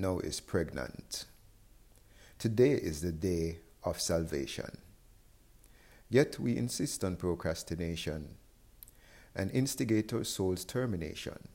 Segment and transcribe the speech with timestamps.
[0.00, 1.26] now is pregnant.
[2.38, 4.78] Today is the day of salvation.
[6.08, 8.36] Yet we insist on procrastination
[9.34, 11.48] and instigate our soul's termination.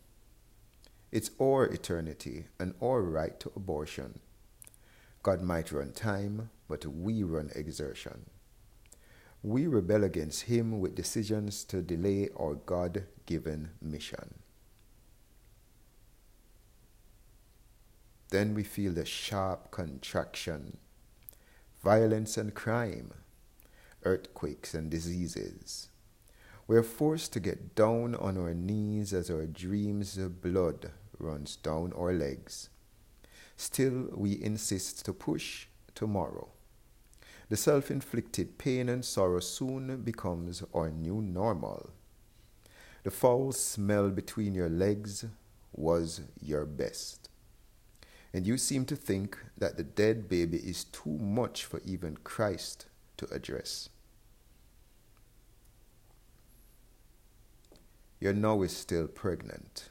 [1.11, 4.19] It's our eternity and our right to abortion.
[5.23, 8.27] God might run time, but we run exertion.
[9.41, 14.44] We rebel against Him with decisions to delay our God given mission.
[18.29, 20.77] Then we feel the sharp contraction,
[21.83, 23.13] violence and crime,
[24.03, 25.89] earthquakes and diseases.
[26.67, 31.93] We're forced to get down on our knees as our dreams of blood runs down
[31.93, 32.69] our legs.
[33.55, 36.49] Still, we insist to push tomorrow.
[37.49, 41.91] The self inflicted pain and sorrow soon becomes our new normal.
[43.03, 45.25] The foul smell between your legs
[45.71, 47.29] was your best.
[48.35, 52.87] And you seem to think that the dead baby is too much for even Christ
[53.15, 53.87] to address.
[58.19, 59.87] Your now is still pregnant,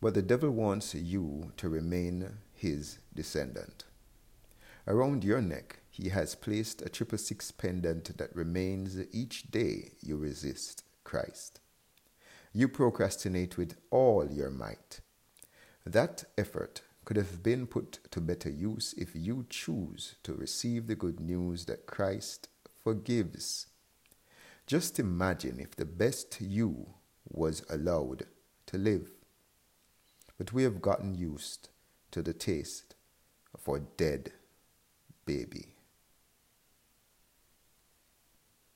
[0.00, 3.84] but the devil wants you to remain his descendant.
[4.86, 10.16] Around your neck, he has placed a triple six pendant that remains each day you
[10.16, 11.60] resist Christ.
[12.54, 15.00] You procrastinate with all your might.
[15.84, 20.94] That effort could have been put to better use if you choose to receive the
[20.94, 22.50] good news that Christ
[22.84, 23.64] forgives.
[24.66, 26.88] Just imagine if the best you
[27.26, 28.26] was allowed
[28.66, 29.08] to live.
[30.36, 31.70] But we have gotten used
[32.10, 32.94] to the taste
[33.54, 34.32] of our dead
[35.24, 35.77] baby.